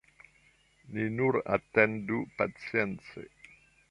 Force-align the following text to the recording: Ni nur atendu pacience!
Ni 0.95 1.05
nur 1.17 1.37
atendu 1.57 2.23
pacience! 2.41 3.29